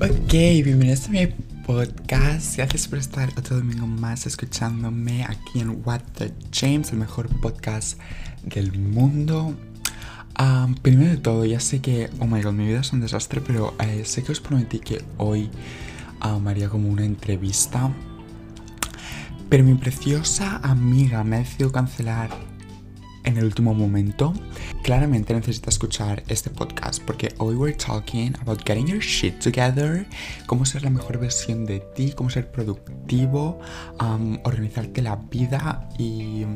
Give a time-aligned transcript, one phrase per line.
[0.00, 1.26] Ok, bienvenidos a mi
[1.66, 2.56] podcast.
[2.56, 7.98] Gracias por estar otro domingo más escuchándome aquí en What the James, el mejor podcast
[8.44, 9.56] del mundo.
[10.82, 13.74] Primero de todo, ya sé que, oh my god, mi vida es un desastre, pero
[13.80, 15.50] eh, sé que os prometí que hoy
[16.24, 17.92] um, haría como una entrevista.
[19.48, 22.30] Pero mi preciosa amiga me ha decidido cancelar
[23.28, 24.32] en el último momento.
[24.82, 30.06] Claramente necesita escuchar este podcast porque hoy we're talking about getting your shit together,
[30.46, 33.60] cómo ser la mejor versión de ti, cómo ser productivo,
[34.00, 36.46] um, organizarte la vida y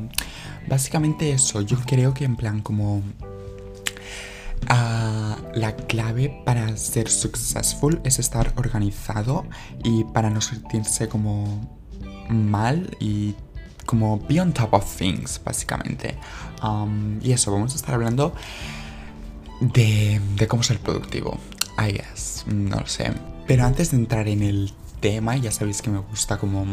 [0.66, 1.60] básicamente eso.
[1.60, 3.02] Yo creo que en plan como
[4.68, 9.44] ah, la clave para ser successful es estar organizado
[9.84, 11.82] y para no sentirse como
[12.30, 13.34] mal y
[13.84, 16.16] como be on top of things, básicamente.
[16.62, 18.34] Um, y eso, vamos a estar hablando
[19.60, 21.38] de, cómo ser productivo.
[21.78, 23.12] I guess, no lo sé.
[23.46, 26.66] Pero antes de entrar en el tema, ya sabéis que me gusta como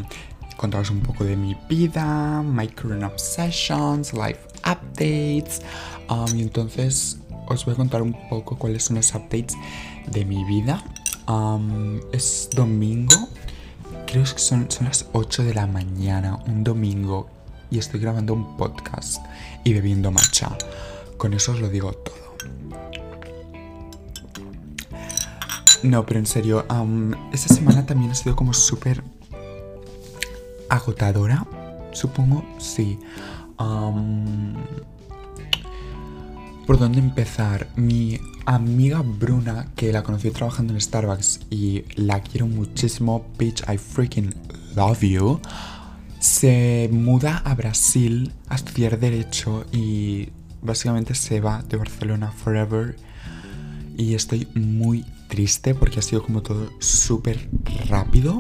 [0.58, 5.62] contaros un poco de mi vida, my current obsessions, life updates.
[6.10, 9.56] Um, y entonces os voy a contar un poco cuáles son los updates
[10.08, 10.84] de mi vida.
[11.28, 13.30] Um, es domingo
[14.10, 17.30] creo que son, son las 8 de la mañana, un domingo,
[17.70, 19.24] y estoy grabando un podcast
[19.64, 20.58] y bebiendo matcha.
[21.18, 22.18] Con eso os lo digo todo.
[25.84, 26.66] No, pero en serio,
[27.32, 29.04] esta semana también ha sido como súper
[30.70, 31.46] agotadora,
[31.92, 33.00] supongo, sí.
[36.70, 37.68] ¿Por dónde empezar?
[37.78, 43.80] Mi amiga Bruna, que la conocí trabajando en Starbucks y la quiero muchísimo, bitch, I
[43.80, 44.36] freaking
[44.76, 45.40] love you,
[46.20, 50.30] se muda a Brasil a estudiar Derecho y
[50.62, 52.98] básicamente se va de Barcelona forever.
[53.98, 57.50] Y estoy muy triste porque ha sido como todo súper
[57.90, 58.38] rápido.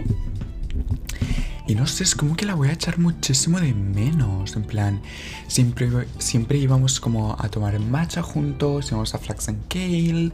[1.69, 4.55] Y no sé, es como que la voy a echar muchísimo de menos.
[4.55, 5.03] En plan,
[5.47, 10.31] siempre, siempre íbamos como a tomar matcha juntos, íbamos a Flax and Kale,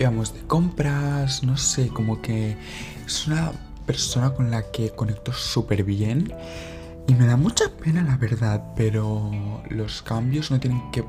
[0.00, 2.56] íbamos de compras, no sé, como que
[3.06, 3.52] es una
[3.86, 6.34] persona con la que conecto súper bien.
[7.06, 9.30] Y me da mucha pena la verdad, pero
[9.70, 11.04] los cambios no tienen que.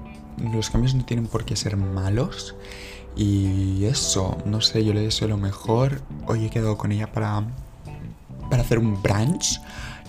[0.54, 2.54] Los cambios no tienen por qué ser malos.
[3.16, 6.04] Y eso, no sé, yo le deseo lo mejor.
[6.28, 7.44] Hoy he quedado con ella para
[8.50, 9.60] para hacer un brunch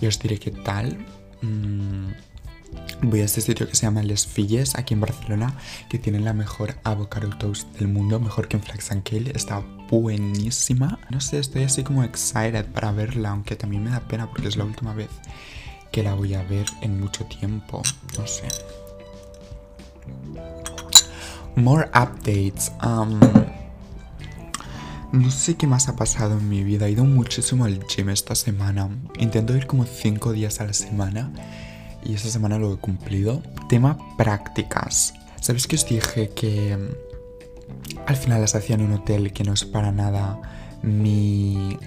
[0.01, 0.97] y os diré qué tal.
[1.41, 2.11] Mm,
[3.03, 5.55] voy a este sitio que se llama Les Filles, aquí en Barcelona,
[5.89, 9.31] que tiene la mejor avocado toast del mundo, mejor que en Flax and Kale.
[9.35, 10.99] Está buenísima.
[11.09, 14.57] No sé, estoy así como excited para verla, aunque también me da pena porque es
[14.57, 15.09] la última vez
[15.91, 17.81] que la voy a ver en mucho tiempo.
[18.17, 18.47] No sé.
[21.55, 22.71] More updates.
[22.83, 23.19] Um,
[25.15, 26.87] no sé qué más ha pasado en mi vida.
[26.87, 28.89] He ido muchísimo al gym esta semana.
[29.17, 31.31] Intento ir como 5 días a la semana.
[32.03, 33.41] Y esta semana lo he cumplido.
[33.69, 35.13] Tema prácticas.
[35.41, 39.53] ¿Sabéis que os dije que mm, al final las hacía en un hotel que no
[39.53, 40.39] es para nada
[40.81, 41.77] mi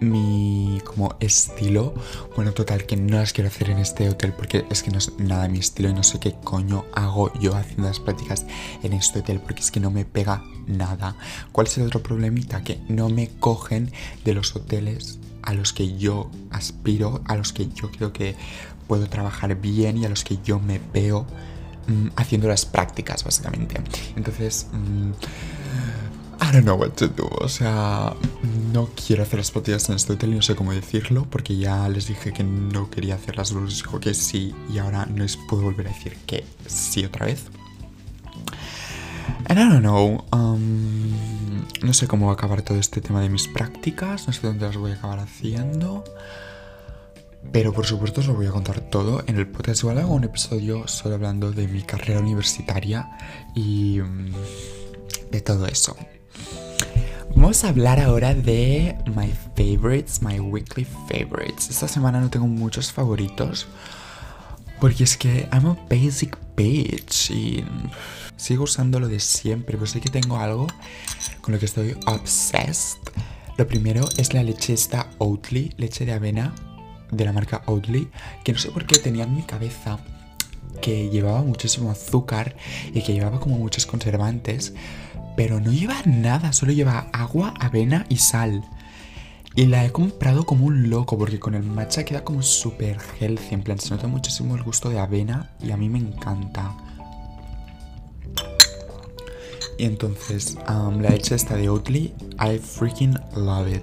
[0.00, 1.94] mi como estilo.
[2.34, 5.12] Bueno, total, que no las quiero hacer en este hotel porque es que no es
[5.18, 8.46] nada mi estilo y no sé qué coño hago yo haciendo las prácticas
[8.82, 11.16] en este hotel porque es que no me pega nada.
[11.52, 12.62] ¿Cuál es el otro problemita?
[12.62, 13.92] Que no me cogen
[14.24, 18.34] de los hoteles a los que yo aspiro, a los que yo creo que
[18.88, 21.26] puedo trabajar bien y a los que yo me veo
[21.86, 23.80] mm, haciendo las prácticas, básicamente.
[24.16, 24.68] Entonces...
[24.72, 25.12] Mm,
[26.62, 27.28] don't know what to do.
[27.40, 28.14] O sea,
[28.72, 31.88] no quiero hacer las prácticas en este hotel y no sé cómo decirlo porque ya
[31.88, 35.36] les dije que no quería hacerlas, luego les dijo que sí y ahora no les
[35.36, 37.44] puedo volver a decir que sí otra vez.
[39.48, 40.24] And I don't know.
[40.32, 41.10] Um,
[41.82, 44.26] no sé cómo va a acabar todo este tema de mis prácticas.
[44.26, 46.04] No sé dónde las voy a acabar haciendo.
[47.52, 49.82] Pero por supuesto os lo voy a contar todo en el podcast.
[49.82, 53.08] Igual hago un episodio solo hablando de mi carrera universitaria
[53.54, 54.32] y um,
[55.30, 55.96] de todo eso.
[57.36, 61.68] Vamos a hablar ahora de my favorites, my weekly favorites.
[61.68, 63.66] Esta semana no tengo muchos favoritos
[64.80, 67.62] porque es que I'm a basic bitch y
[68.38, 70.66] sigo usando lo de siempre, pero sé que tengo algo
[71.42, 72.98] con lo que estoy obsessed.
[73.58, 76.54] Lo primero es la leche esta Oatly, leche de avena
[77.10, 78.08] de la marca Oatly,
[78.44, 79.98] que no sé por qué tenía en mi cabeza
[80.80, 82.56] que llevaba muchísimo azúcar
[82.94, 84.72] y que llevaba como muchos conservantes,
[85.36, 88.64] pero no lleva nada, solo lleva agua, avena y sal.
[89.54, 93.54] Y la he comprado como un loco porque con el matcha queda como súper healthy.
[93.54, 96.76] En plan, se nota muchísimo el gusto de avena y a mí me encanta.
[99.78, 103.82] Y entonces, um, la leche esta de Oatly, I freaking love it.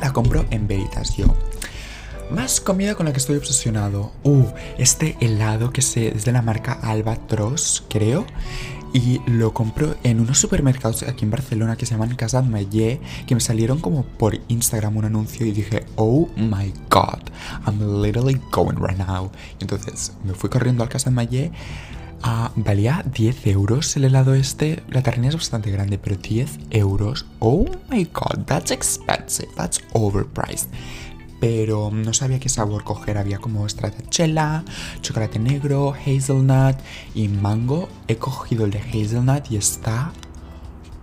[0.00, 1.26] La compro en Veritas yo.
[2.30, 4.12] Más comida con la que estoy obsesionado.
[4.22, 4.46] Uh,
[4.78, 8.26] este helado que se, es de la marca Albatros, creo.
[8.92, 13.34] Y lo compro en unos supermercados aquí en Barcelona que se llaman Casa Mayé, que
[13.34, 17.22] me salieron como por Instagram un anuncio y dije, oh my god,
[17.66, 19.30] I'm literally going right now.
[19.58, 21.52] Y entonces me fui corriendo al Casa Mayé.
[22.24, 24.82] Ah, valía 10 euros el helado este.
[24.90, 27.26] La tarrina es bastante grande, pero 10 euros.
[27.40, 30.68] Oh my god, that's expensive, that's overpriced
[31.42, 33.18] pero no sabía qué sabor coger.
[33.18, 34.64] Había como stracciatella,
[35.00, 36.76] chocolate negro, hazelnut
[37.16, 37.88] y mango.
[38.06, 40.12] He cogido el de hazelnut y está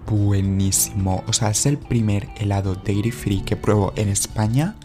[0.08, 1.26] buenísimo.
[1.28, 4.76] O sea, es el primer helado dairy free que pruebo en España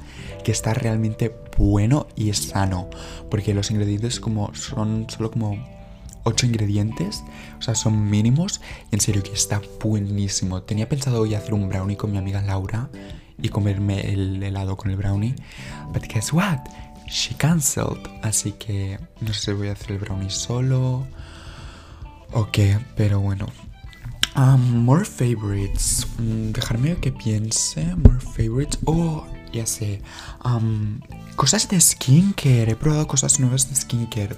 [0.43, 2.91] que está realmente bueno y sano.
[3.31, 5.57] Porque los ingredientes como son solo como
[6.25, 7.23] 8 ingredientes,
[7.61, 8.61] o sea, son mínimos.
[8.91, 10.63] Y en serio que está buenísimo.
[10.63, 12.91] Tenía pensado hoy hacer un brownie con mi amiga Laura
[13.43, 15.35] y comerme el helado con el brownie.
[15.93, 16.61] But guess what?
[17.07, 18.01] She cancelled.
[18.23, 21.07] Así que no sé si voy a hacer el brownie solo
[22.33, 23.47] o qué, pero bueno.
[24.37, 26.07] Um, more favorites.
[26.19, 27.95] Mm, dejarme que piense.
[27.97, 28.79] More favorites.
[28.85, 30.03] Oh, ya sé.
[30.45, 31.01] Um,
[31.37, 32.73] cosas de skincare.
[32.73, 34.37] He probado cosas nuevas de skincare.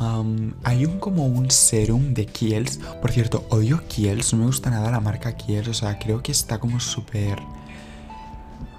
[0.00, 2.78] Um, hay un como un serum de Kiehl's.
[3.00, 4.32] Por cierto, odio Kiehl's.
[4.32, 5.68] No me gusta nada la marca Kiehl's.
[5.68, 7.38] O sea, creo que está como súper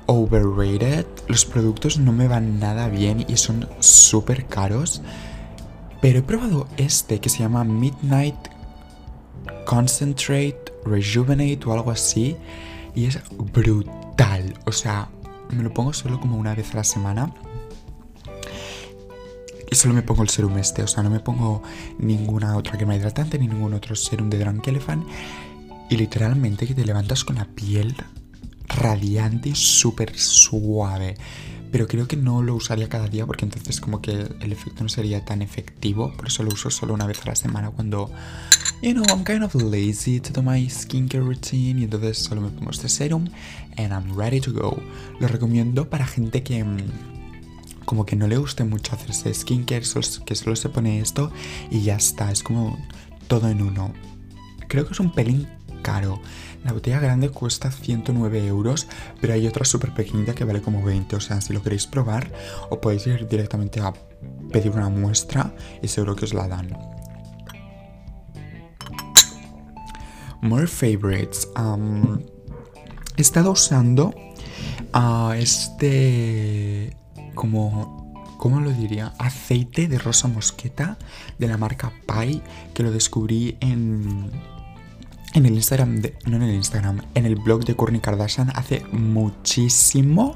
[0.07, 1.05] overrated.
[1.27, 5.01] Los productos no me van nada bien y son súper caros.
[6.01, 8.35] Pero he probado este que se llama Midnight
[9.65, 12.35] Concentrate Rejuvenate o algo así.
[12.95, 13.19] Y es
[13.53, 14.55] brutal.
[14.65, 15.09] O sea,
[15.51, 17.33] me lo pongo solo como una vez a la semana.
[19.69, 20.81] Y solo me pongo el serum este.
[20.83, 21.61] O sea, no me pongo
[21.99, 25.05] ninguna otra crema hidratante ni ningún otro serum de Drunk Elephant.
[25.89, 27.95] Y literalmente que te levantas con la piel
[28.67, 31.15] radiante súper suave.
[31.71, 34.89] Pero creo que no lo usaría cada día porque entonces como que el efecto no
[34.89, 36.13] sería tan efectivo.
[36.15, 38.09] Por eso lo uso solo una vez a la semana cuando,
[38.81, 41.81] you know, I'm kind of lazy to do my skincare routine.
[41.81, 43.27] Y entonces solo me pongo este serum
[43.75, 44.81] and I'm ready to go.
[45.19, 46.77] Lo recomiendo para gente que mm,
[47.85, 49.83] como que no le guste mucho hacerse skincare,
[50.25, 51.31] que solo se pone esto
[51.69, 52.31] y ya está.
[52.31, 52.77] Es como
[53.27, 53.93] todo en uno.
[54.67, 55.47] Creo que es un pelín
[55.81, 56.21] caro.
[56.67, 58.89] La botella grande cuesta 109 euros,
[59.21, 61.15] pero hay otra súper pequeñita que vale como 20.
[61.15, 62.29] O sea, si lo queréis probar,
[62.69, 63.93] o podéis ir directamente a
[64.51, 66.77] pedir una muestra y seguro que os la dan.
[70.41, 71.47] More favorites.
[73.15, 74.13] he estado usando
[74.93, 76.97] uh, este
[77.33, 79.13] como ¿cómo lo diría?
[79.19, 80.97] Aceite de rosa mosqueta
[81.39, 82.43] de la marca Pai,
[82.73, 84.56] que lo descubrí en
[85.37, 88.83] en el Instagram, de, no en el Instagram, en el blog de Kourtney Kardashian hace
[88.91, 90.35] muchísimo.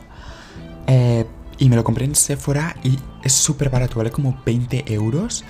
[0.87, 1.25] Eh,
[1.57, 5.43] y me lo compré en Sephora y es súper barato, vale como 20 euros.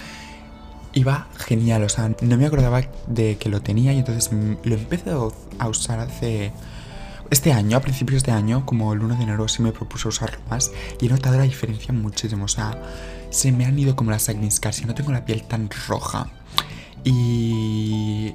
[0.93, 4.29] Y va genial, o sea, no me acordaba de que lo tenía y entonces
[4.63, 5.11] lo empecé
[5.59, 6.51] a usar hace...
[7.29, 10.37] Este año, a principios de año, como el 1 de enero, sí me propuso usarlo
[10.49, 10.69] más
[10.99, 12.43] y he notado la diferencia muchísimo.
[12.43, 12.77] O sea,
[13.29, 16.27] se me han ido como las acne scars y no tengo la piel tan roja.
[17.05, 18.33] Y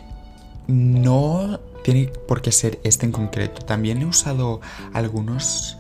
[0.67, 3.65] no tiene por qué ser este en concreto.
[3.65, 4.61] También he usado
[4.93, 5.79] algunos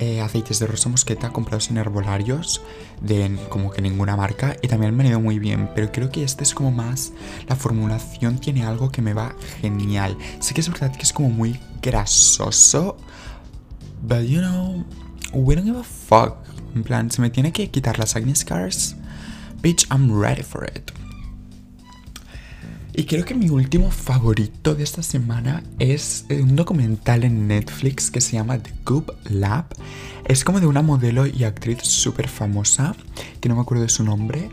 [0.00, 2.60] eh, aceites de rosa mosqueta comprados en herbolarios
[3.00, 6.22] de como que ninguna marca y también me han ido muy bien, pero creo que
[6.22, 7.12] este es como más
[7.48, 10.16] la formulación tiene algo que me va genial.
[10.40, 12.96] Sé que es verdad que es como muy grasoso,
[14.02, 14.84] but you know,
[15.32, 16.36] we don't give a fuck.
[16.74, 18.94] En plan, se me tiene que quitar las acne scars.
[19.62, 20.97] Bitch, I'm ready for it.
[22.98, 28.10] Y creo que mi último favorito de esta semana es eh, un documental en Netflix
[28.10, 29.66] que se llama The Goop Lab.
[30.24, 32.96] Es como de una modelo y actriz súper famosa,
[33.40, 34.50] que no me acuerdo de su nombre,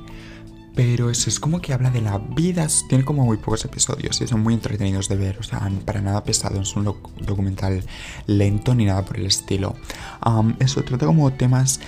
[0.76, 4.28] pero eso es como que habla de la vida, tiene como muy pocos episodios y
[4.28, 6.84] son muy entretenidos de ver, o sea, para nada pesado, es un
[7.22, 7.84] documental
[8.28, 9.76] lento ni nada por el estilo.
[10.60, 11.80] eso trata como temas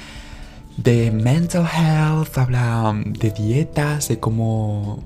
[0.76, 5.04] de mental health, habla de dietas, de cómo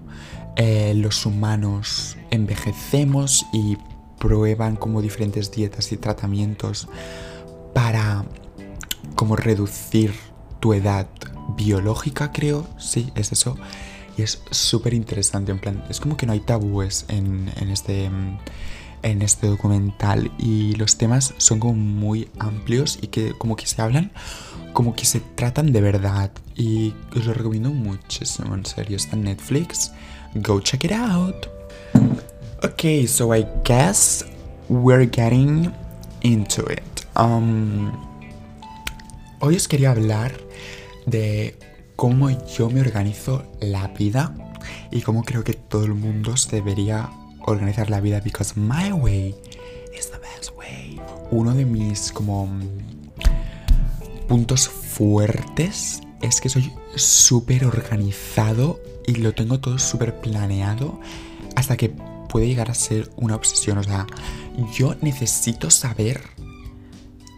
[0.55, 3.77] eh, los humanos envejecemos y
[4.19, 6.87] prueban como diferentes dietas y tratamientos
[7.73, 8.25] para
[9.15, 10.13] como reducir
[10.59, 11.07] tu edad
[11.55, 13.57] biológica, creo, sí, es eso.
[14.17, 18.09] Y es súper interesante, en plan, es como que no hay tabúes en, en, este,
[19.03, 23.81] en este documental y los temas son como muy amplios y que como que se
[23.81, 24.11] hablan,
[24.73, 26.31] como que se tratan de verdad.
[26.55, 29.91] Y os lo recomiendo muchísimo, en serio, está en Netflix
[30.35, 31.47] Go check it out.
[32.63, 34.23] Ok, Okay, so I guess
[34.69, 35.73] we're getting
[36.21, 37.05] into it.
[37.15, 37.91] Um,
[39.39, 40.31] hoy os quería hablar
[41.05, 41.57] de
[41.95, 44.33] cómo yo me organizo la vida
[44.91, 47.09] y cómo creo que todo el mundo debería
[47.41, 49.35] organizar la vida because my way
[49.97, 50.99] is the best way.
[51.29, 52.47] Uno de mis como
[54.27, 60.99] puntos fuertes es que soy súper organizado y lo tengo todo súper planeado
[61.55, 61.89] hasta que
[62.29, 63.77] puede llegar a ser una obsesión.
[63.77, 64.07] O sea,
[64.73, 66.21] yo necesito saber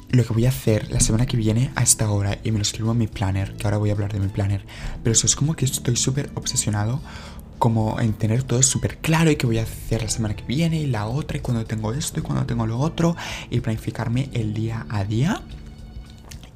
[0.09, 2.61] lo que voy a hacer la semana que viene a esta hora y me lo
[2.61, 4.65] escribo en mi planner, que ahora voy a hablar de mi planner.
[5.01, 7.01] Pero eso es como que estoy súper obsesionado
[7.57, 10.81] como en tener todo súper claro y que voy a hacer la semana que viene
[10.81, 13.15] y la otra y cuando tengo esto y cuando tengo lo otro
[13.49, 15.41] y planificarme el día a día.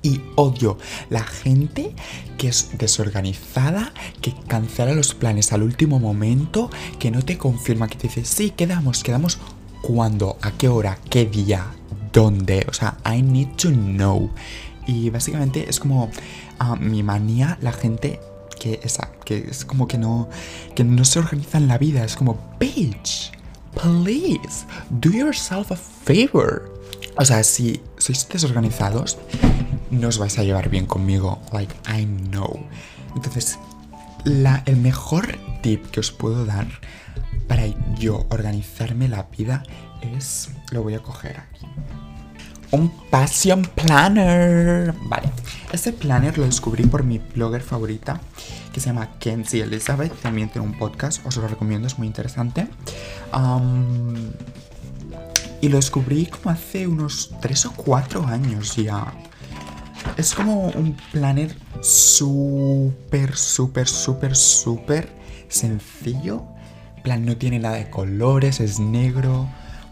[0.03, 0.77] Y odio
[1.09, 1.93] la gente
[2.37, 7.97] que es desorganizada, que cancela los planes al último momento, que no te confirma, que
[7.97, 9.39] te dice, sí, quedamos, quedamos
[9.81, 11.65] cuándo, a qué hora, qué día,
[12.13, 12.65] dónde.
[12.69, 14.29] O sea, I need to know.
[14.85, 16.09] Y básicamente es como
[16.59, 18.19] ah, mi manía, la gente
[18.59, 20.29] que, esa, que es como que no,
[20.75, 22.03] que no se organiza en la vida.
[22.03, 23.31] Es como, bitch,
[23.73, 26.73] please, do yourself a favor.
[27.17, 29.17] O sea, si sois desorganizados,
[29.91, 31.41] no os vais a llevar bien conmigo.
[31.51, 32.65] Like, I know.
[33.15, 33.59] Entonces,
[34.25, 36.67] el mejor tip que os puedo dar
[37.47, 37.65] para
[37.97, 39.63] yo organizarme la vida
[40.01, 40.49] es.
[40.71, 41.65] Lo voy a coger aquí.
[42.71, 44.93] Un Passion Planner.
[45.03, 45.31] Vale.
[45.71, 48.19] Este planner lo descubrí por mi blogger favorita,
[48.73, 50.13] que se llama Kenzie Elizabeth.
[50.21, 52.67] También tiene un podcast, os lo recomiendo, es muy interesante.
[55.61, 59.13] y lo descubrí como hace unos 3 o 4 años ya.
[60.15, 65.09] Es como un planner súper, súper, súper, súper
[65.49, 66.43] sencillo.
[67.03, 69.47] plan, no tiene nada de colores, es negro.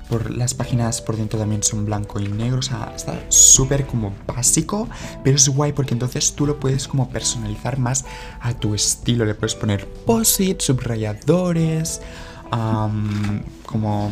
[0.10, 2.60] Por las páginas por dentro también son blanco y negro.
[2.60, 4.88] O sea, está súper como básico.
[5.24, 8.06] Pero es guay porque entonces tú lo puedes como personalizar más
[8.42, 9.26] a tu estilo.
[9.26, 12.02] Le puedes poner posit, subrayadores,
[13.66, 14.12] como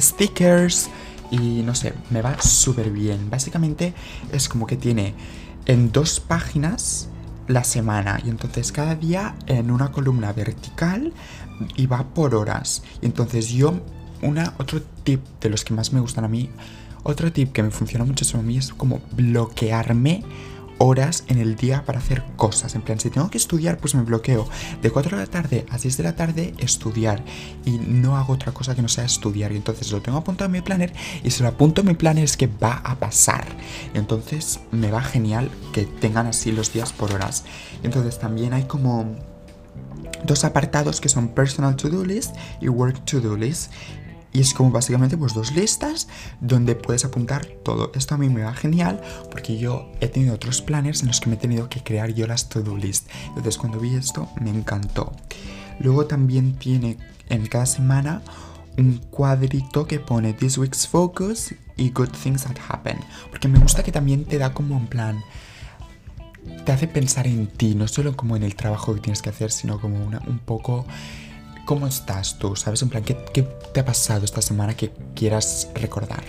[0.00, 0.90] stickers
[1.34, 3.30] y no sé, me va súper bien.
[3.30, 3.94] Básicamente
[4.32, 5.14] es como que tiene
[5.66, 7.08] en dos páginas
[7.48, 11.12] la semana y entonces cada día en una columna vertical
[11.76, 12.82] y va por horas.
[13.02, 13.74] Y entonces yo,
[14.22, 16.50] una, otro tip de los que más me gustan a mí,
[17.02, 20.22] otro tip que me funciona mucho a mí es como bloquearme
[20.78, 22.74] horas en el día para hacer cosas.
[22.74, 24.48] En plan, si tengo que estudiar, pues me bloqueo.
[24.82, 27.24] De 4 de la tarde a 6 de la tarde, estudiar.
[27.64, 29.52] Y no hago otra cosa que no sea estudiar.
[29.52, 30.92] Y entonces lo tengo apuntado en mi planner.
[31.22, 33.46] Y si lo apunto en mi planner es que va a pasar.
[33.94, 37.44] Entonces me va genial que tengan así los días por horas.
[37.82, 39.16] Entonces también hay como
[40.24, 43.72] dos apartados que son Personal To-Do List y Work To-Do List.
[44.34, 46.08] Y es como básicamente pues dos listas
[46.40, 47.92] donde puedes apuntar todo.
[47.94, 49.00] Esto a mí me va genial
[49.30, 52.26] porque yo he tenido otros planners en los que me he tenido que crear yo
[52.26, 53.08] las to-do list.
[53.28, 55.12] Entonces cuando vi esto me encantó.
[55.78, 56.98] Luego también tiene
[57.28, 58.22] en cada semana
[58.76, 62.98] un cuadrito que pone This Week's Focus y Good Things That Happen.
[63.30, 65.22] Porque me gusta que también te da como un plan
[66.64, 69.50] te hace pensar en ti, no solo como en el trabajo que tienes que hacer,
[69.50, 70.86] sino como un poco
[71.64, 72.56] ¿Cómo estás tú?
[72.56, 72.82] ¿Sabes?
[72.82, 76.22] En plan, ¿qué, te ha pasado esta semana que quieras recordar?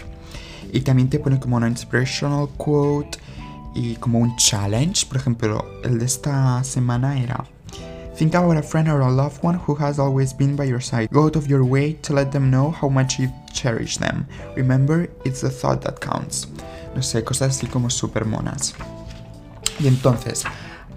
[0.72, 3.18] Y también te pone como una inspirational quote
[3.74, 5.06] y como un challenge.
[5.08, 7.44] Por ejemplo, el de esta semana era
[8.18, 11.10] Think about a friend or a loved one who has always been by your side.
[11.12, 14.25] Go out of your way to let them know how much you cherish them.
[14.56, 16.48] Remember, it's the thought that counts.
[16.96, 18.74] No sé, cosas así como súper monas.
[19.82, 20.46] Y entonces,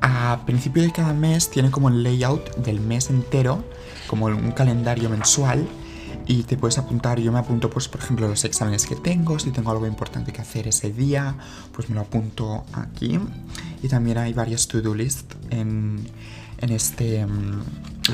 [0.00, 3.64] a principio de cada mes tiene como el layout del mes entero
[4.08, 5.68] como un calendario mensual
[6.26, 9.50] y te puedes apuntar, yo me apunto pues por ejemplo los exámenes que tengo, si
[9.50, 11.34] tengo algo importante que hacer ese día,
[11.72, 13.18] pues me lo apunto aquí.
[13.82, 16.06] Y también hay varias to-do list en,
[16.58, 17.62] en este mm,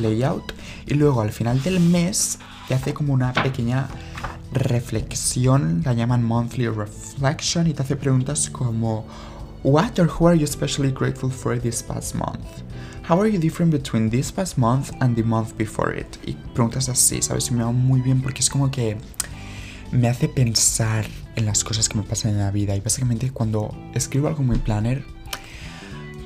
[0.01, 0.53] layout.
[0.87, 3.89] Y luego al final del mes te hace como una pequeña
[4.53, 9.05] reflexión, la llaman monthly reflection y te hace preguntas como
[9.65, 12.45] What or who are you especially grateful for this past month?
[13.07, 16.07] How are you different between this past month and the month before it?
[16.25, 17.51] Y preguntas así, ¿sabes?
[17.51, 18.97] Y me va muy bien porque es como que
[19.93, 21.05] me hace pensar
[21.37, 22.75] en las cosas que me pasan en la vida.
[22.75, 25.05] Y básicamente cuando escribo algo en mi planner,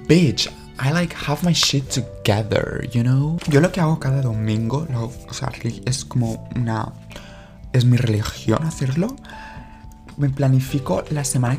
[0.07, 3.39] bitch, I like have my shit together, you know?
[3.49, 5.51] Yo lo que hago cada domingo, o sea,
[5.85, 6.93] es como una...
[7.73, 9.17] Es mi religión hacerlo.
[10.17, 11.59] Me planifico la semana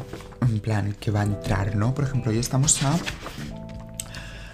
[0.58, 1.94] plan que va a entrar, ¿no?
[1.94, 2.96] Por ejemplo, hoy estamos a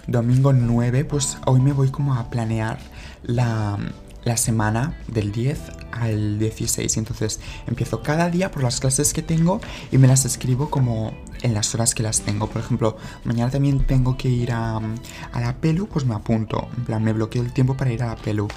[0.06, 2.78] domingo 9, pues hoy me voy como a planear
[3.22, 3.78] la
[4.26, 5.58] la semana del 10
[5.92, 6.96] al 16.
[6.96, 9.60] Entonces empiezo cada día por las clases que tengo
[9.92, 12.48] y me las escribo como en las horas que las tengo.
[12.48, 16.68] Por ejemplo, mañana también tengo que ir a, a la pelu, pues me apunto.
[16.76, 18.48] En plan, me bloqueo el tiempo para ir a la pelu.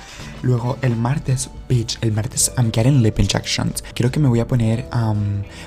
[0.41, 3.83] Luego el martes, bitch, el martes I'm getting lip injections.
[3.93, 4.87] Creo que me voy a poner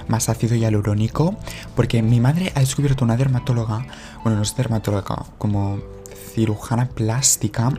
[0.09, 1.37] más ácido hialurónico
[1.75, 3.87] porque mi madre ha descubierto una dermatóloga,
[4.23, 5.79] bueno, no es dermatóloga, como
[6.35, 7.73] cirujana plástica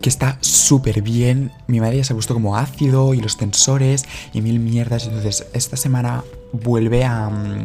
[0.00, 1.50] que está súper bien.
[1.66, 4.04] Mi madre ya se ha puesto como ácido y los tensores
[4.34, 5.06] y mil mierdas.
[5.06, 6.22] Entonces, esta semana
[6.54, 7.64] vuelve a, mm,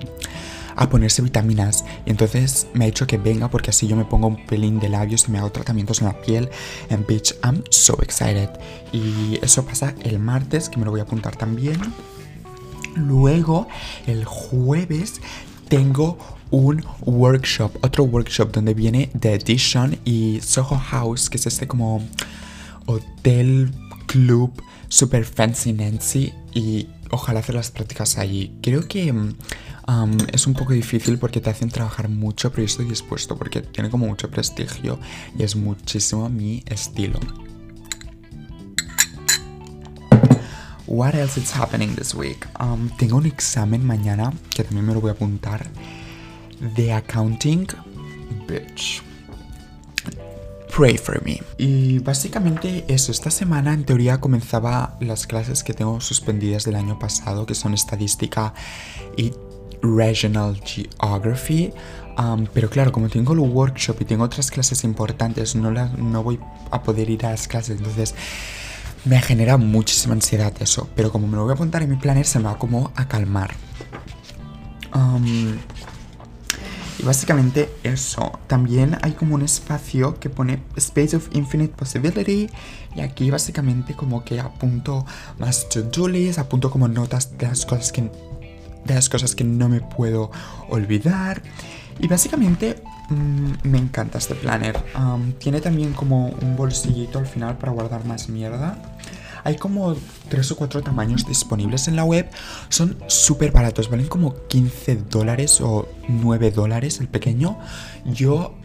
[0.75, 1.83] a ponerse vitaminas.
[2.05, 4.89] Y entonces me ha dicho que venga porque así yo me pongo un pelín de
[4.89, 6.49] labios y me hago tratamientos en la piel.
[6.89, 8.49] And bitch, I'm so excited.
[8.93, 11.79] Y eso pasa el martes, que me lo voy a apuntar también.
[12.95, 13.67] Luego,
[14.07, 15.21] el jueves,
[15.67, 16.17] tengo
[16.49, 22.01] un workshop, otro workshop donde viene The Edition y Soho House, que es este como
[22.85, 23.71] hotel,
[24.07, 24.51] club,
[24.87, 28.57] super fancy Nancy y ojalá hacer las prácticas allí.
[28.61, 32.85] Creo que um, es un poco difícil porque te hacen trabajar mucho, pero yo estoy
[32.85, 34.99] dispuesto porque tiene como mucho prestigio
[35.37, 37.19] y es muchísimo mi estilo.
[40.87, 42.47] What else is happening this week?
[42.59, 45.69] Um, tengo un examen mañana que también me lo voy a apuntar
[46.75, 47.67] de accounting.
[48.47, 49.08] Bitch.
[50.79, 51.41] Pray for me.
[51.57, 56.97] Y básicamente eso, esta semana en teoría comenzaba las clases que tengo suspendidas del año
[56.97, 58.53] pasado, que son estadística
[59.17, 59.33] y
[59.81, 61.73] regional geography.
[62.53, 66.39] Pero claro, como tengo el workshop y tengo otras clases importantes, no, la, no voy
[66.71, 67.77] a poder ir a las clases.
[67.77, 68.15] Entonces
[69.03, 70.87] me genera muchísima ansiedad eso.
[70.95, 73.05] Pero como me lo voy a apuntar en mi planner, se me va como a
[73.05, 73.53] calmar.
[76.99, 78.39] Y básicamente eso.
[78.47, 82.49] También hay como un espacio que pone Space of Infinite Possibility.
[82.95, 85.05] Y aquí básicamente como que apunto
[85.37, 88.11] más to-do list, apunto como notas de las cosas que
[88.85, 90.31] de las cosas que no me puedo
[90.69, 91.41] olvidar.
[91.99, 94.83] Y básicamente mmm, me encanta este planner.
[95.37, 98.77] Tiene también como un bolsillito al final para guardar más mierda.
[99.43, 99.95] Hay como
[100.29, 102.29] 3 o 4 tamaños disponibles en la web.
[102.69, 107.57] Son súper baratos, valen como 15 dólares o 9 dólares el pequeño.
[108.05, 108.55] Yo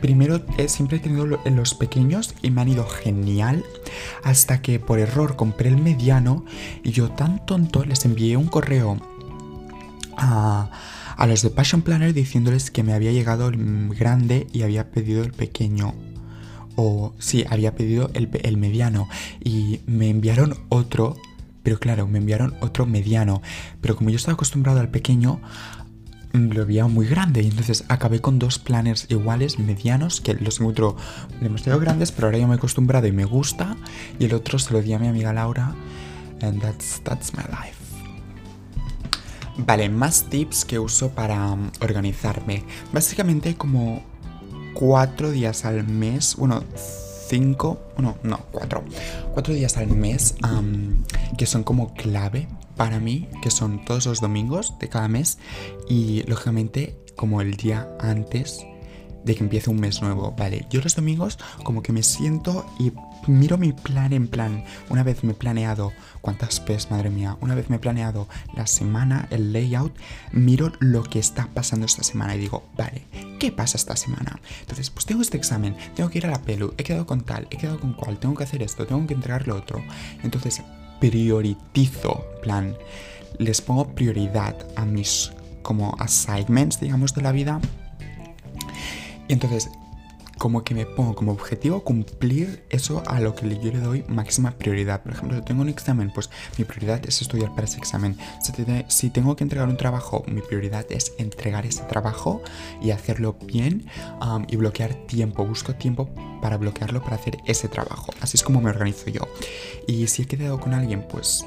[0.00, 3.64] primero he, siempre he tenido los pequeños y me han ido genial.
[4.24, 6.44] Hasta que por error compré el mediano
[6.82, 8.98] y yo tan tonto les envié un correo
[10.16, 10.70] a,
[11.16, 15.22] a los de Passion Planner diciéndoles que me había llegado el grande y había pedido
[15.22, 15.94] el pequeño
[16.76, 19.08] o sí, había pedido el, mediano
[19.42, 21.16] y me enviaron otro,
[21.62, 23.42] pero claro, me enviaron otro mediano,
[23.80, 25.40] pero como yo estaba acostumbrado al pequeño,
[26.32, 30.60] mm, lo veía muy grande y entonces acabé con dos planners iguales, medianos, que los
[30.60, 30.96] encuentro
[31.40, 33.76] demasiado grandes, pero ahora ya me he acostumbrado y me gusta,
[34.18, 35.74] y el otro se lo di a mi amiga Laura,
[36.42, 37.86] and that's, that's my life.
[39.58, 42.64] Vale, más tips que uso para mm, organizarme.
[42.92, 44.04] Básicamente como
[44.76, 46.62] cuatro días al mes, bueno,
[47.28, 48.84] cinco, bueno, no, cuatro,
[49.32, 50.34] cuatro días al mes
[51.38, 55.38] que son como clave para mí, que son todos los domingos de cada mes
[55.88, 58.66] y lógicamente como el día antes
[59.26, 60.66] de que empiece un mes nuevo, ¿vale?
[60.70, 62.92] Yo los domingos como que me siento y
[63.26, 64.64] miro mi plan en plan.
[64.88, 67.36] Una vez me he planeado, ¿cuántas P's, madre mía?
[67.40, 69.98] Una vez me he planeado la semana, el layout,
[70.30, 73.02] miro lo que está pasando esta semana y digo, vale,
[73.40, 74.38] ¿qué pasa esta semana?
[74.60, 77.48] Entonces, pues tengo este examen, tengo que ir a la pelu, he quedado con tal,
[77.50, 79.82] he quedado con cual, tengo que hacer esto, tengo que entregar lo otro.
[80.22, 80.62] Entonces,
[81.00, 82.76] prioritizo, plan,
[83.38, 87.60] les pongo prioridad a mis como assignments, digamos, de la vida
[89.28, 89.70] y entonces,
[90.38, 94.52] como que me pongo como objetivo cumplir eso a lo que yo le doy máxima
[94.52, 95.02] prioridad.
[95.02, 98.18] Por ejemplo, si tengo un examen, pues mi prioridad es estudiar para ese examen.
[98.88, 102.42] Si, tengo que entregar un trabajo, mi prioridad es entregar ese trabajo
[102.82, 103.86] y hacerlo bien
[104.48, 105.44] y bloquear tiempo.
[105.46, 106.10] Busco tiempo
[106.42, 108.12] para bloquearlo para hacer ese trabajo.
[108.20, 109.22] Así es como me organizo yo.
[109.86, 111.46] Y si he quedado con alguien, pues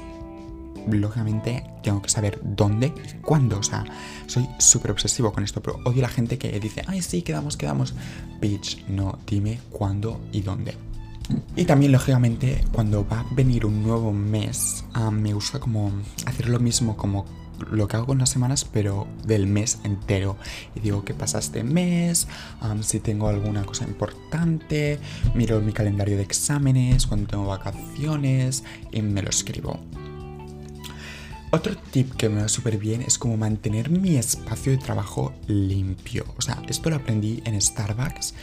[0.88, 3.58] lógicamente tengo que saber dónde y cuándo.
[3.58, 3.84] O sea,
[4.26, 7.56] soy súper obsesivo con esto, pero odio a la gente que dice, ay, sí, quedamos,
[7.56, 7.94] quedamos.
[8.40, 10.74] Bitch, no, dime cuándo y dónde.
[11.54, 15.92] Y también, lógicamente, cuando va a venir un nuevo mes, me gusta como
[16.26, 17.24] hacer lo mismo como
[17.70, 20.36] lo que hago con las semanas, pero del mes entero.
[20.74, 22.26] Y digo qué pasa este mes,
[22.80, 24.98] si tengo alguna cosa importante,
[25.34, 29.78] miro mi calendario de exámenes, cuando tengo vacaciones y me lo escribo.
[31.52, 36.24] Otro tip que me va súper bien es como mantener mi espacio de trabajo limpio.
[36.38, 38.34] O sea, esto lo aprendí en Starbucks.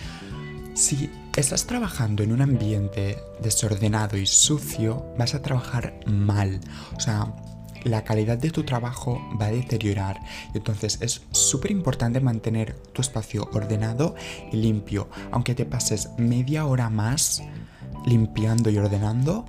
[0.73, 6.59] Si estás trabajando en un ambiente desordenado y sucio, vas a trabajar mal.
[6.97, 7.33] O sea,
[7.85, 10.19] la calidad de tu trabajo va a deteriorar.
[10.53, 14.15] Entonces es súper importante mantener tu espacio ordenado
[14.51, 15.07] y limpio.
[15.31, 17.41] Aunque te pases media hora más
[18.05, 19.45] limpiando y ordenando,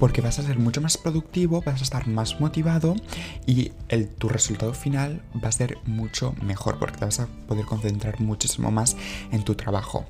[0.00, 2.96] porque vas a ser mucho más productivo, vas a estar más motivado
[3.46, 3.70] y
[4.18, 8.70] tu resultado final va a ser mucho mejor porque te vas a poder concentrar muchísimo
[8.70, 8.96] más
[9.30, 10.06] en tu trabajo.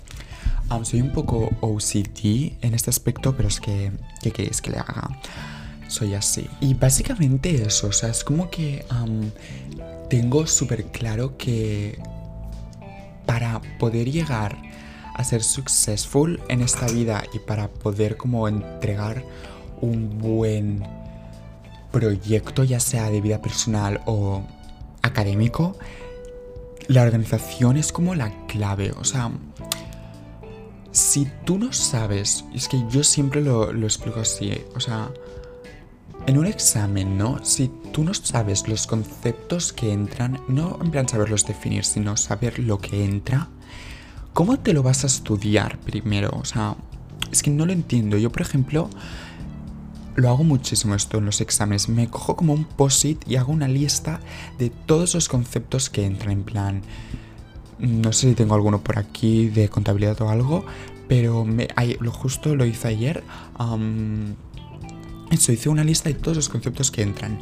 [0.85, 3.91] soy un poco OCD en este aspecto, pero es que,
[4.23, 5.11] ¿qué queréis que le haga?
[5.89, 6.49] Soy así.
[6.61, 8.87] Y básicamente eso, o sea, es como que
[10.09, 11.99] tengo súper claro que
[13.27, 14.57] para poder llegar
[15.15, 19.25] a ser successful en esta vida y para poder como entregar
[19.81, 20.83] un buen
[21.91, 24.43] proyecto, ya sea de vida personal o
[25.03, 25.77] académico,
[26.89, 28.93] la organización es como la clave.
[28.93, 29.31] O sea,
[30.93, 35.11] si tú no sabes, es que yo siempre lo, lo explico así, o sea,
[36.27, 37.45] en un examen, ¿no?
[37.45, 42.59] Si tú no sabes los conceptos que entran, no en plan saberlos definir, sino saber
[42.59, 43.49] lo que entra,
[44.33, 46.31] ¿cómo te lo vas a estudiar primero?
[46.35, 46.77] O sea,
[47.33, 48.17] es que no lo entiendo.
[48.17, 48.91] Yo, por ejemplo,
[50.21, 51.89] lo hago muchísimo esto en los exámenes.
[51.89, 54.21] Me cojo como un post-it y hago una lista
[54.59, 56.83] de todos los conceptos que entran en plan.
[57.79, 60.65] No sé si tengo alguno por aquí de contabilidad o algo,
[61.09, 61.47] pero
[62.01, 63.25] lo justo lo hice ayer.
[65.31, 67.39] eso, hice una lista de todos los conceptos que entran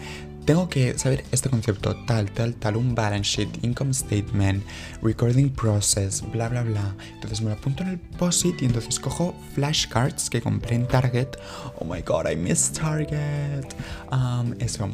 [0.48, 4.64] tengo que saber este concepto, tal, tal, tal, un balance sheet, income statement,
[5.02, 6.94] recording process, bla, bla, bla.
[7.12, 11.36] Entonces me lo apunto en el POSIT y entonces cojo flashcards que compré en Target.
[11.78, 13.66] Oh my god, I miss Target.
[14.10, 14.88] Um, eso.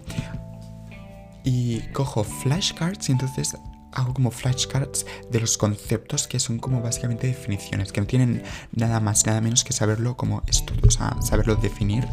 [1.45, 3.57] Y cojo flashcards y entonces
[3.95, 9.01] hago como flashcards de los conceptos que son como básicamente definiciones, que no tienen nada
[9.01, 12.07] más, nada menos que saberlo como estudio, o sea, saberlo definir.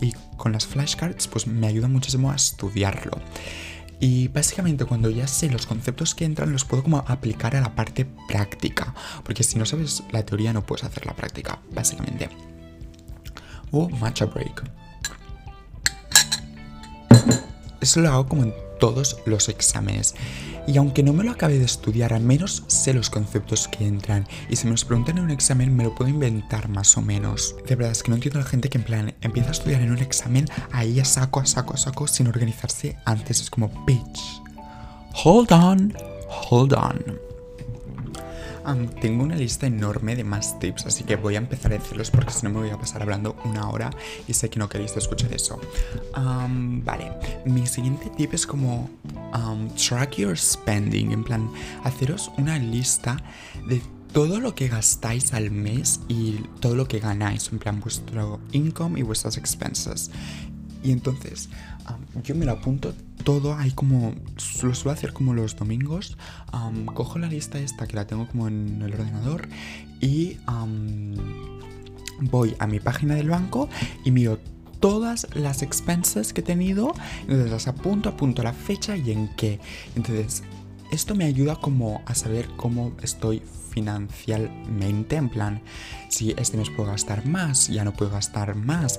[0.00, 3.20] Y con las flashcards pues me ayuda muchísimo a estudiarlo.
[3.98, 7.74] Y básicamente cuando ya sé los conceptos que entran los puedo como aplicar a la
[7.74, 8.94] parte práctica,
[9.24, 12.28] porque si no sabes la teoría no puedes hacer la práctica, básicamente.
[13.70, 14.62] O matcha break.
[17.80, 20.14] Eso lo hago como en todos los exámenes.
[20.66, 24.26] Y aunque no me lo acabe de estudiar, al menos sé los conceptos que entran.
[24.48, 27.54] Y si me los preguntan en un examen, me lo puedo inventar más o menos.
[27.68, 29.82] De verdad, es que no entiendo a la gente que en plan empieza a estudiar
[29.82, 33.40] en un examen ahí a saco, a saco, a saco, sin organizarse antes.
[33.40, 34.42] Es como, bitch.
[35.24, 35.94] Hold on,
[36.50, 37.25] hold on
[39.00, 42.32] tengo una lista enorme de más tips, así que voy a empezar a decirlos porque
[42.32, 43.90] si no me voy a pasar hablando una hora
[44.26, 45.60] y sé que no queréis escuchar eso.
[46.14, 47.12] vale,
[47.44, 48.90] mi siguiente tip es como
[49.88, 51.50] track your spending, en plan,
[51.84, 53.16] haceros una lista
[53.68, 53.80] de
[54.12, 58.98] todo lo que gastáis al mes y todo lo que ganáis, en plan vuestro income
[58.98, 60.10] y vuestras expenses.
[60.82, 61.48] Y entonces,
[62.22, 64.14] yo me lo apunto todo, hay como,
[64.62, 66.16] lo suelo hacer como los domingos,
[66.94, 69.48] cojo la lista esta que la tengo como en el ordenador
[70.00, 70.38] y
[72.20, 73.68] voy a mi página del banco
[74.04, 74.38] y miro
[74.80, 79.58] todas las expenses que he tenido, entonces las apunto, apunto la fecha y en qué.
[79.96, 80.42] Entonces,
[80.92, 83.42] esto me ayuda como a saber cómo estoy
[83.76, 85.62] financieramente, en plan,
[86.08, 88.98] si este mes puedo gastar más, ya no puedo gastar más,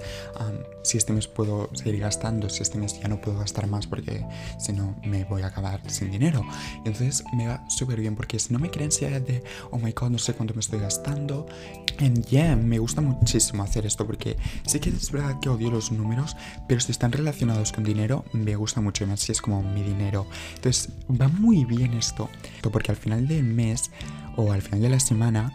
[0.84, 4.24] si este mes puedo seguir gastando, si este mes ya no puedo gastar más porque
[4.60, 6.46] si no me voy a acabar sin dinero.
[6.86, 10.12] entonces me va súper bien porque si no me creen ansiedad de, oh my god,
[10.12, 11.48] no sé cuánto me estoy gastando.
[11.98, 14.38] En yeah, me gusta muchísimo hacer esto porque
[14.68, 16.38] sí que es verdad que odio los números,
[16.68, 20.28] pero si están relacionados con dinero, me gusta mucho más si es como mi dinero.
[20.56, 22.30] Entonces va muy bien esto,
[22.72, 23.90] porque al final del mes
[24.38, 25.54] o al final de la semana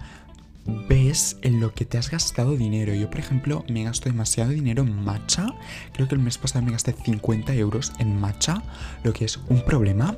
[0.88, 2.94] ves en lo que te has gastado dinero.
[2.94, 5.46] Yo, por ejemplo, me gasto demasiado dinero en matcha.
[5.92, 8.62] Creo que el mes pasado me gasté 50 euros en matcha,
[9.02, 10.16] lo que es un problema.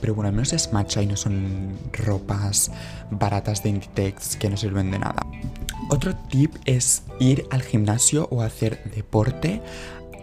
[0.00, 2.70] pero bueno, al menos es matcha y no son ropas
[3.10, 5.26] baratas de Inditex que no sirven de nada.
[5.90, 9.60] Otro tip es ir al gimnasio o hacer deporte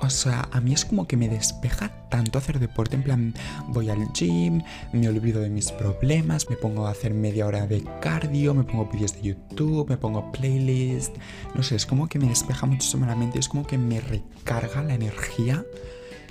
[0.02, 2.96] o sea, a mí es como que me despeja tanto hacer deporte.
[2.96, 3.34] En plan,
[3.68, 4.62] voy al gym,
[4.94, 8.86] me olvido de mis problemas, me pongo a hacer media hora de cardio, me pongo
[8.86, 11.16] vídeos de YouTube, me pongo playlist.
[11.56, 14.84] No sé, es como que me despeja muchísimo la mente, es como que me recarga
[14.84, 15.66] la energía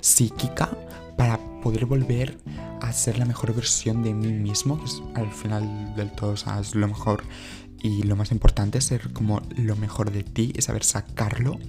[0.01, 0.69] psíquica
[1.17, 2.37] para poder volver
[2.81, 6.37] a ser la mejor versión de mí mismo, que es al final del todo, o
[6.37, 7.23] sea, es lo mejor
[7.81, 11.59] y lo más importante, ser como lo mejor de ti y saber sacarlo.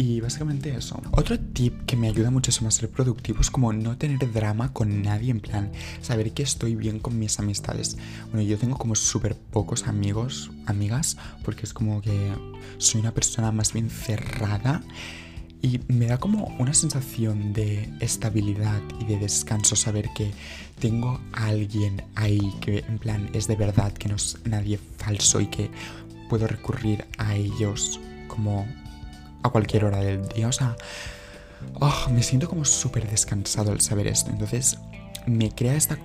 [0.00, 1.02] Y básicamente eso.
[1.10, 5.02] Otro tip que me ayuda muchísimo a ser productivo es como no tener drama con
[5.02, 7.98] nadie, en plan, saber que estoy bien con mis amistades.
[8.30, 12.32] Bueno, yo tengo como súper pocos amigos, amigas, porque es como que
[12.78, 14.82] soy una persona más bien cerrada.
[15.60, 20.30] Y me da como una sensación de estabilidad y de descanso saber que
[20.78, 25.40] tengo a alguien ahí que en plan es de verdad, que no es nadie falso
[25.40, 25.72] y que
[26.28, 28.64] puedo recurrir a ellos como
[29.42, 30.48] a cualquier hora del día.
[30.48, 30.76] O sea,
[31.74, 34.30] oh, me siento como súper descansado al saber esto.
[34.30, 34.78] Entonces
[35.26, 35.98] me crea esta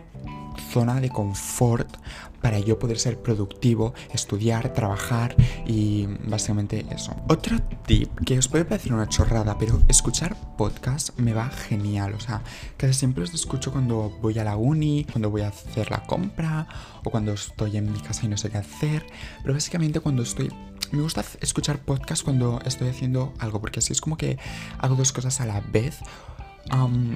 [0.72, 1.98] zona de confort
[2.44, 5.34] para yo poder ser productivo, estudiar, trabajar
[5.66, 7.16] y básicamente eso.
[7.30, 12.14] Otro tip que os puede parecer una chorrada, pero escuchar podcast me va genial.
[12.14, 12.44] O sea,
[12.76, 16.68] casi siempre los escucho cuando voy a la uni, cuando voy a hacer la compra
[17.06, 19.06] o cuando estoy en mi casa y no sé qué hacer.
[19.42, 20.52] Pero básicamente cuando estoy
[20.94, 24.38] me gusta escuchar podcast cuando estoy haciendo algo, porque así es como que
[24.78, 25.98] hago dos cosas a la vez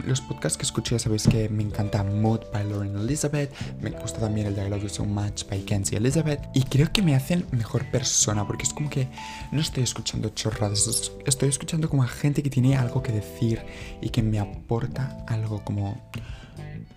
[0.06, 4.20] los podcasts que escucho ya sabéis que me encanta Mood by Lauren Elizabeth, me gusta
[4.20, 8.46] también el de So Much by Kenzie Elizabeth y creo que me hacen mejor persona
[8.46, 9.08] porque es como que
[9.52, 13.62] no estoy escuchando chorradas, estoy escuchando como a gente que tiene algo que decir
[14.02, 15.98] y que me aporta algo como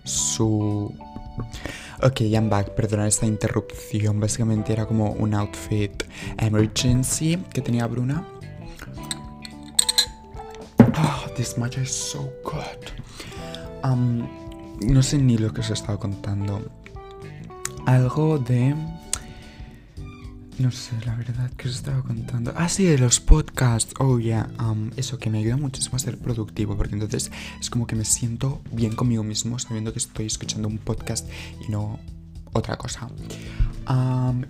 [0.03, 0.93] su...
[2.03, 6.03] Ok, I'm back, perdonad esta interrupción, básicamente era como un outfit
[6.37, 8.27] emergency que tenía Bruna
[11.41, 12.81] this matcha is so good.
[14.79, 16.69] No sé ni lo que os he estado contando.
[17.87, 18.75] Algo de...
[20.59, 22.53] No sé, la verdad, que os estaba contando.
[22.55, 23.95] Ah, sí, de los podcasts.
[23.97, 24.51] Oh, yeah.
[24.97, 28.61] Eso que me ayuda muchísimo a ser productivo, porque entonces es como que me siento
[28.71, 31.27] bien conmigo mismo sabiendo que estoy escuchando un podcast
[31.67, 31.99] y no
[32.53, 33.09] otra cosa.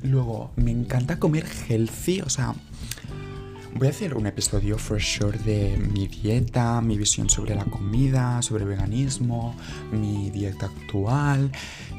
[0.03, 2.53] Luego, me encanta comer healthy, o sea,
[3.73, 8.41] Voy a hacer un episodio for sure de mi dieta, mi visión sobre la comida,
[8.41, 9.55] sobre veganismo,
[9.91, 11.51] mi dieta actual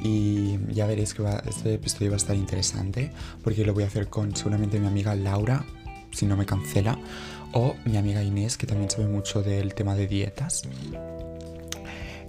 [0.03, 3.11] y ya veréis que este episodio va a estar interesante
[3.43, 5.65] porque lo voy a hacer con seguramente mi amiga Laura,
[6.13, 6.99] si no me cancela,
[7.53, 10.63] o mi amiga Inés que también sabe mucho del tema de dietas.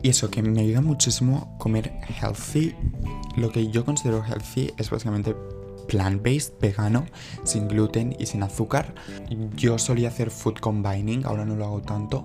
[0.03, 2.75] Y eso, que me ayuda muchísimo comer healthy.
[3.37, 5.33] Lo que yo considero healthy es básicamente
[5.87, 7.05] plant-based, vegano,
[7.43, 8.93] sin gluten y sin azúcar.
[9.55, 12.23] Yo solía hacer food combining, ahora no lo hago tanto.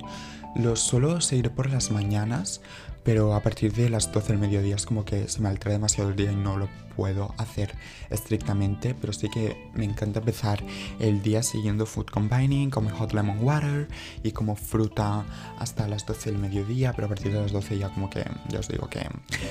[0.57, 2.61] Lo suelo seguir por las mañanas,
[3.09, 6.11] pero a partir de las 12 del mediodía es como que se me altera demasiado
[6.11, 7.75] el día y no lo puedo hacer
[8.11, 10.63] estrictamente, pero sí que me encanta empezar
[11.01, 13.89] el día siguiendo food combining, como hot lemon water
[14.23, 15.25] y como fruta
[15.59, 18.59] hasta las 12 del mediodía, pero a partir de las 12 ya como que ya
[18.59, 19.01] os digo que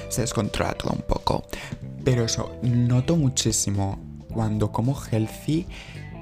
[0.10, 1.44] se descontrola todo un poco.
[2.04, 4.00] Pero eso, noto muchísimo
[4.32, 5.66] cuando como healthy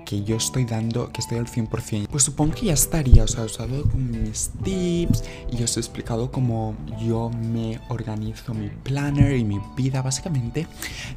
[0.06, 2.08] que yo estoy dando, que estoy al 100%.
[2.08, 5.76] Pues supongo que ya estaría, o sea, os he dado con mis tips y os
[5.76, 10.02] he explicado cómo yo me organizo mi planner y mi vida.
[10.02, 10.68] Básicamente,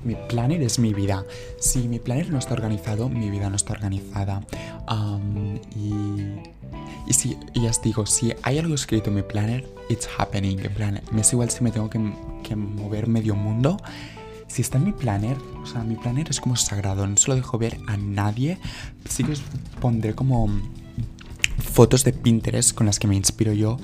[0.04, 1.24] mi planner es mi vida.
[1.60, 4.42] Si mi planner no está organizado, mi vida no está organizada.
[5.76, 6.58] y...
[7.06, 10.58] Y si, ya os digo, si hay algo escrito en mi planner, it's happening.
[10.58, 11.98] En plan, me es igual si me tengo que,
[12.42, 13.78] que mover medio mundo
[14.48, 17.36] si está en mi planner, o sea, mi planner es como sagrado, no se lo
[17.36, 18.58] dejo ver a nadie.
[19.08, 19.42] Sí que os
[19.80, 20.48] pondré como
[21.58, 23.76] fotos de Pinterest con las que me inspiro yo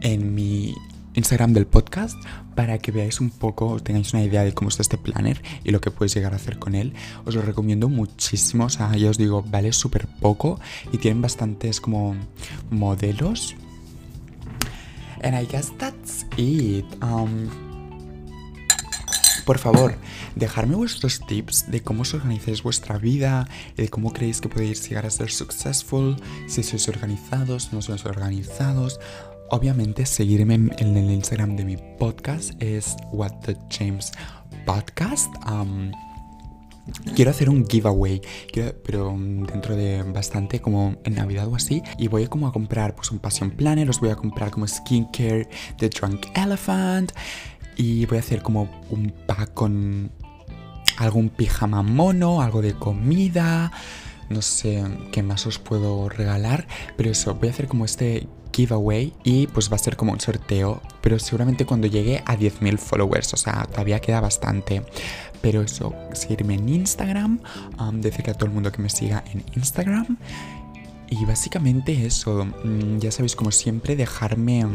[0.00, 0.74] en mi
[1.14, 2.16] Instagram del podcast
[2.54, 5.80] para que veáis un poco, tengáis una idea de cómo está este planner y lo
[5.80, 6.94] que puedes llegar a hacer con él.
[7.24, 10.60] Os lo recomiendo muchísimo, o sea, ya os digo, vale súper poco
[10.92, 12.16] y tienen bastantes como
[12.70, 13.56] modelos.
[15.22, 16.84] And I guess that's it.
[17.02, 17.67] Um,
[19.48, 19.94] por favor,
[20.36, 25.06] dejadme vuestros tips de cómo os organizáis vuestra vida de cómo creéis que podéis llegar
[25.06, 29.00] a ser successful, si sois organizados, no sois organizados.
[29.48, 34.12] Obviamente, seguirme en el Instagram de mi podcast es What the James
[34.66, 35.32] Podcast.
[37.16, 38.20] quiero hacer un giveaway,
[38.84, 41.82] pero dentro de bastante como en Navidad o así.
[41.96, 45.48] Y voy como a comprar pues un Passion Planner, os voy a comprar como skincare
[45.78, 47.12] de Drunk Elephant.
[47.78, 50.10] Y voy a hacer como un pack con
[50.98, 53.72] algún pijama mono, algo de comida.
[54.28, 56.66] No sé qué más os puedo regalar.
[56.96, 60.20] Pero eso, voy a hacer como este giveaway y pues va a ser como un
[60.20, 60.82] sorteo.
[61.00, 63.32] Pero seguramente cuando llegue a 10.000 followers.
[63.32, 64.82] O sea, todavía queda bastante.
[65.40, 67.40] Pero eso, seguirme en Instagram.
[67.78, 70.18] Um, decirle a todo el mundo que me siga en Instagram.
[71.10, 72.44] Y básicamente eso.
[72.44, 74.66] Mm, ya sabéis, como siempre, dejarme...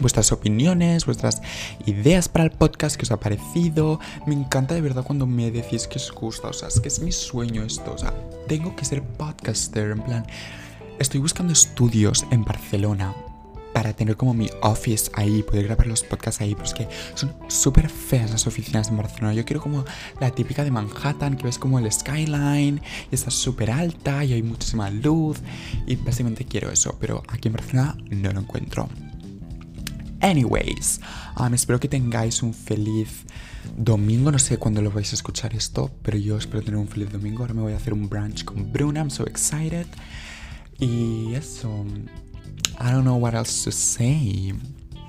[0.00, 1.40] Vuestras opiniones, vuestras
[1.86, 4.00] ideas para el podcast que os ha parecido.
[4.26, 7.00] Me encanta de verdad cuando me decís que os gusta, o sea, es que es
[7.00, 8.12] mi sueño esto, o sea,
[8.48, 10.26] tengo que ser podcaster, en plan,
[10.98, 13.14] estoy buscando estudios en Barcelona
[13.74, 17.34] para tener como mi office ahí, poder grabar los podcasts ahí, pero es que son
[17.48, 19.34] súper feas las oficinas en Barcelona.
[19.34, 19.84] Yo quiero como
[20.20, 22.80] la típica de Manhattan, que ves como el skyline
[23.10, 25.38] y está súper alta y hay muchísima luz
[25.86, 28.88] y básicamente quiero eso, pero aquí en Barcelona no lo encuentro.
[30.24, 31.02] Anyways,
[31.38, 33.26] um, espero que tengáis un feliz
[33.76, 34.32] domingo.
[34.32, 37.42] No sé cuándo lo vais a escuchar esto, pero yo espero tener un feliz domingo.
[37.42, 39.00] Ahora me voy a hacer un brunch con Bruna.
[39.00, 39.86] I'm so excited.
[40.78, 41.84] Y eso.
[42.80, 44.54] I don't know what else to say.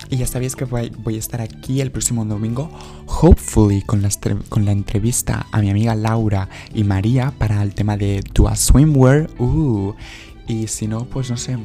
[0.10, 2.70] Y ya sabéis que voy, a estar aquí el próximo domingo,
[3.08, 8.50] hopefully con la, entrevista a mi amiga Laura y María para el tema de Do
[8.50, 9.30] a Swimwear.
[9.40, 9.94] Uh,
[10.46, 11.58] y si no, pues no sé,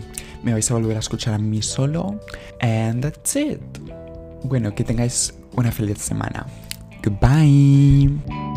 [0.42, 2.20] me vais a volver a escuchar a mí solo.
[2.61, 3.61] And that's it.
[4.44, 6.46] Bueno, que tengáis una feliz semana.
[7.03, 8.49] Goodbye.